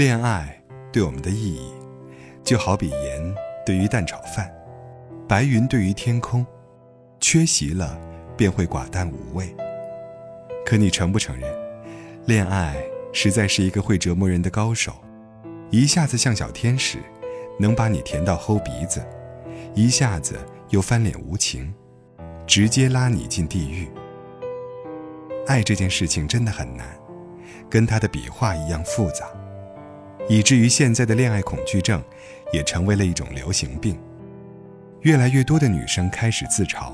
[0.00, 0.58] 恋爱
[0.90, 1.74] 对我们的意义，
[2.42, 3.34] 就好比盐
[3.66, 4.50] 对于蛋炒饭，
[5.28, 6.46] 白云对于天空，
[7.20, 8.00] 缺席了
[8.34, 9.54] 便会寡淡无味。
[10.64, 11.54] 可你承不承认，
[12.24, 12.82] 恋爱
[13.12, 14.94] 实在是一个会折磨人的高手，
[15.68, 16.96] 一下子像小天使，
[17.58, 19.06] 能把你甜到齁鼻子，
[19.74, 20.38] 一下子
[20.70, 21.74] 又翻脸无情，
[22.46, 23.86] 直接拉你进地狱。
[25.46, 26.86] 爱这件事情真的很难，
[27.68, 29.26] 跟他的笔画一样复杂，
[30.30, 32.00] 以至于现在的恋爱恐惧症
[32.52, 33.98] 也成为了一种流行病。
[35.00, 36.92] 越来越多的女生开始自嘲，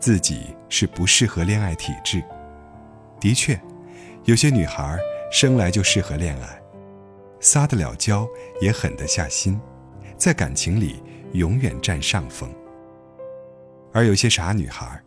[0.00, 2.24] 自己是不适合恋爱体质。
[3.20, 3.60] 的确，
[4.24, 4.98] 有些女孩
[5.30, 6.58] 生来就适合恋爱，
[7.40, 8.26] 撒得了娇，
[8.62, 9.60] 也狠得下心，
[10.16, 11.02] 在感情里
[11.34, 12.50] 永远占上风。
[13.92, 14.98] 而有些傻女孩，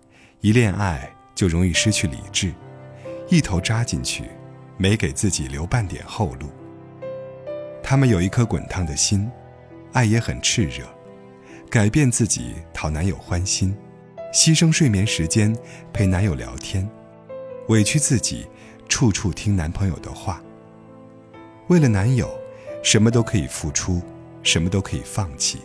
[0.42, 2.54] 一恋爱就容易失去理智，
[3.28, 4.26] 一头扎进去，
[4.78, 6.48] 没给自己留半点后路。
[7.90, 9.28] 她们有一颗滚烫的心，
[9.94, 10.86] 爱也很炽热，
[11.72, 13.76] 改变自己讨男友欢心，
[14.32, 15.58] 牺牲睡眠时间
[15.92, 16.88] 陪男友聊天。
[17.68, 18.46] 委屈自己，
[18.88, 20.40] 处处听男朋友的话。
[21.70, 22.30] 为了男友，
[22.84, 24.04] 什么都可以付出，
[24.44, 25.58] 什么都可以放弃。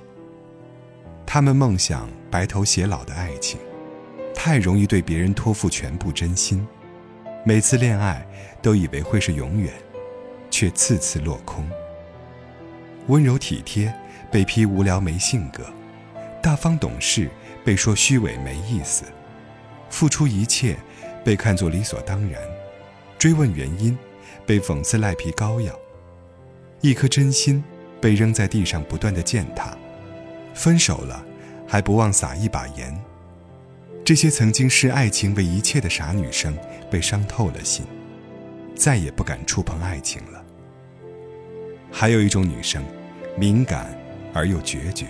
[1.27, 3.61] 他们梦想白头偕老的爱情，
[4.35, 6.67] 太容易对别人托付全部真心。
[7.45, 8.27] 每次恋爱
[8.63, 9.71] 都以为会是永远，
[10.51, 11.69] 却次次落空。
[13.07, 13.95] 温柔体贴
[14.31, 15.65] 被批无聊没性格，
[16.43, 17.29] 大方懂事
[17.65, 19.05] 被说虚伪没意思，
[19.91, 20.77] 付出一切。
[21.25, 22.39] 被看作理所当然，
[23.19, 23.97] 追问原因，
[24.45, 25.73] 被讽刺赖皮膏药；
[26.83, 27.65] 一颗真心
[27.99, 29.75] 被扔在地上，不断的践踏。
[30.53, 31.25] 分手了，
[31.67, 32.95] 还不忘撒一把盐。
[34.05, 36.55] 这些曾经视爱情为一切的傻女生，
[36.91, 37.87] 被伤透了心，
[38.75, 40.44] 再也不敢触碰爱情了。
[41.97, 42.85] 还有一种女生，
[43.37, 43.97] 敏感
[44.33, 45.07] 而又决绝。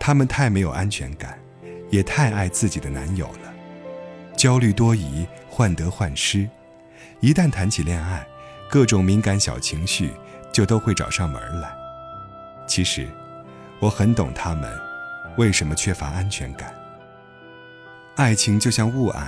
[0.00, 1.38] 她们太没有安全感，
[1.90, 3.52] 也太爱自己的男友了。
[4.34, 6.48] 焦虑多疑，患得患失，
[7.20, 8.26] 一旦谈起恋爱，
[8.70, 10.10] 各种敏感小情绪
[10.50, 11.70] 就都会找上门来。
[12.66, 13.06] 其实，
[13.78, 14.72] 我很懂他们
[15.36, 16.74] 为什么缺乏安全感。
[18.16, 19.26] 爱情就像雾霭，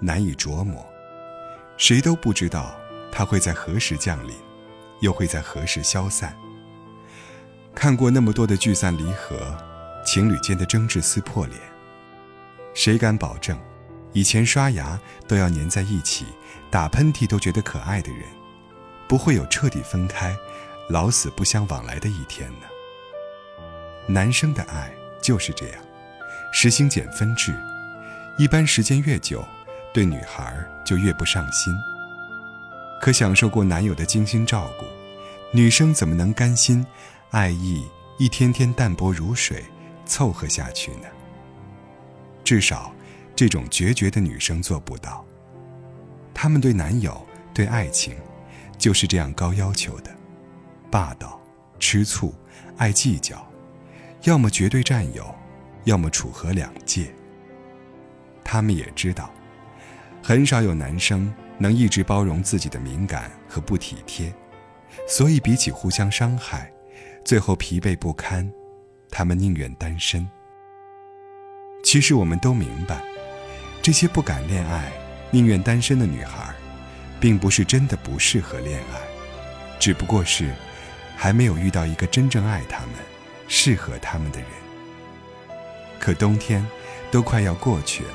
[0.00, 0.82] 难以琢磨，
[1.76, 2.74] 谁都不知道
[3.12, 4.34] 它会在何时降临，
[5.00, 6.36] 又会在何时消散。
[7.74, 9.56] 看过那么多的聚散离合，
[10.04, 11.60] 情侣间的争执撕破脸，
[12.74, 13.58] 谁敢保证？
[14.14, 14.98] 以前刷牙
[15.28, 16.24] 都要粘在一起，
[16.70, 18.22] 打喷嚏都觉得可爱的人，
[19.06, 20.34] 不会有彻底分开、
[20.88, 22.66] 老死不相往来的一天呢。
[24.06, 25.80] 男生的爱就是这样，
[26.52, 27.54] 实行减分制，
[28.38, 29.46] 一般时间越久，
[29.92, 31.76] 对女孩就越不上心。
[33.00, 34.84] 可享受过男友的精心照顾，
[35.52, 36.84] 女生怎么能甘心，
[37.30, 37.86] 爱意
[38.18, 39.64] 一天天淡薄如水，
[40.04, 41.06] 凑合下去呢？
[42.44, 42.92] 至少。
[43.36, 45.24] 这种决绝的女生做不到。
[46.34, 48.16] 她们对男友、对爱情，
[48.76, 50.10] 就是这样高要求的：
[50.90, 51.40] 霸道、
[51.78, 52.34] 吃醋、
[52.78, 53.48] 爱计较，
[54.22, 55.32] 要么绝对占有，
[55.84, 57.14] 要么楚河两界。
[58.42, 59.30] 她们也知道，
[60.20, 64.32] 很少有男生能一直包容自己的敏感和不体贴，
[65.08, 66.72] 所以比起互相伤害，
[67.24, 68.50] 最后疲惫不堪，
[69.10, 70.28] 他们宁愿单身。
[71.84, 73.02] 其实我们都明白。
[73.80, 74.92] 这些不敢恋爱、
[75.30, 76.52] 宁愿单身的女孩，
[77.18, 79.00] 并不是真的不适合恋爱，
[79.78, 80.52] 只不过是
[81.16, 82.94] 还没有遇到一个真正爱她们、
[83.46, 84.48] 适合她们的人。
[85.98, 86.66] 可冬天
[87.10, 88.14] 都快要过去了，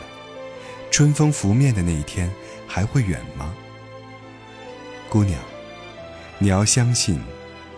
[0.93, 2.31] 春风拂面的那一天
[2.67, 3.51] 还会远吗？
[5.09, 5.41] 姑娘，
[6.37, 7.19] 你要相信，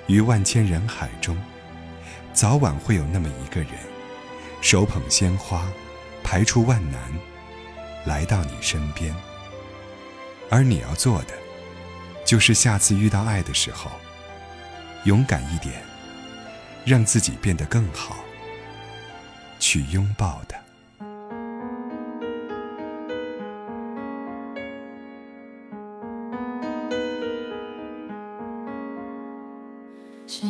[0.08, 1.42] 于万千人海中，
[2.34, 3.72] 早晚会有那么一个人，
[4.60, 5.66] 手捧鲜花，
[6.26, 7.00] 排除万难。
[8.06, 9.16] 来到你身边，
[10.50, 11.34] 而你要做的，
[12.26, 13.90] 就是下次遇到爱的时候，
[15.06, 15.82] 勇敢一点，
[16.84, 18.18] 让自己变得更好，
[19.58, 20.65] 去拥抱的。
[30.28, 30.48] 是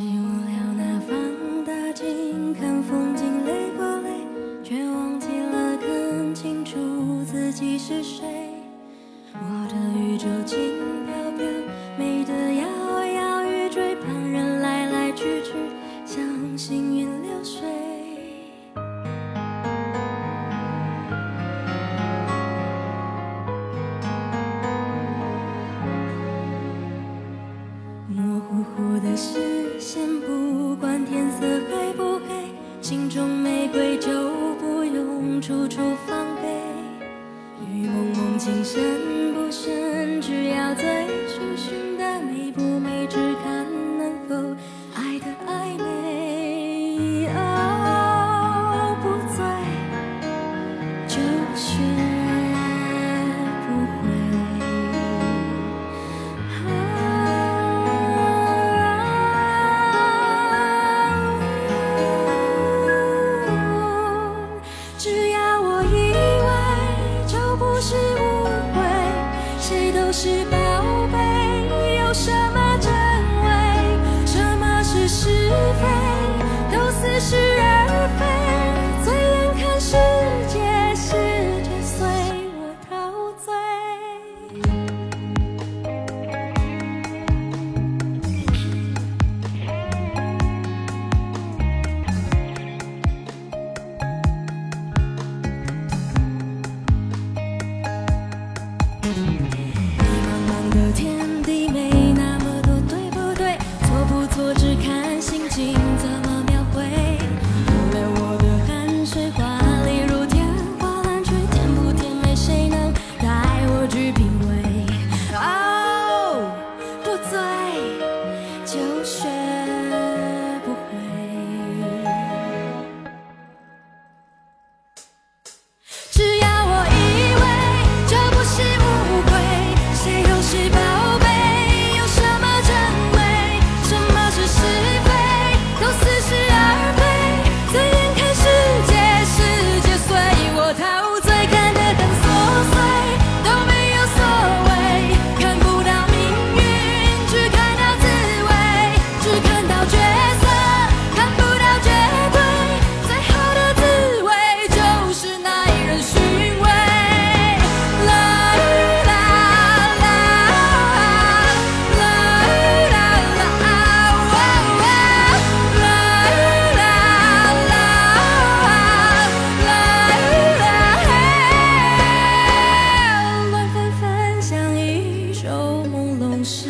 [176.45, 176.69] 事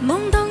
[0.00, 0.41] 梦到